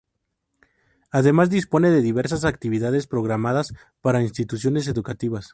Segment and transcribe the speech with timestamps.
[1.11, 5.49] Además dispone de diversas actividades programadas para instituciones educativas.